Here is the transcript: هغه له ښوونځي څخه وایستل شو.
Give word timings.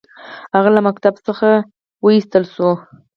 هغه 0.55 0.69
له 0.75 0.81
ښوونځي 0.85 1.19
څخه 1.27 1.47
وایستل 2.03 2.43
شو. 2.53 2.69